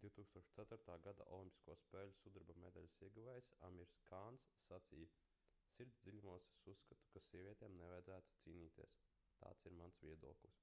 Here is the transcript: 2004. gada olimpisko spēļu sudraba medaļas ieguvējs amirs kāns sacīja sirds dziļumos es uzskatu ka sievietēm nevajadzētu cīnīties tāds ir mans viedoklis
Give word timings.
2004. 0.00 0.98
gada 1.06 1.26
olimpisko 1.36 1.76
spēļu 1.82 2.16
sudraba 2.18 2.56
medaļas 2.64 2.96
ieguvējs 3.06 3.48
amirs 3.70 3.94
kāns 4.12 4.44
sacīja 4.66 5.14
sirds 5.70 6.02
dziļumos 6.08 6.50
es 6.52 6.66
uzskatu 6.74 7.08
ka 7.16 7.24
sievietēm 7.30 7.80
nevajadzētu 7.82 8.38
cīnīties 8.44 8.96
tāds 9.40 9.70
ir 9.72 9.78
mans 9.82 10.04
viedoklis 10.06 10.62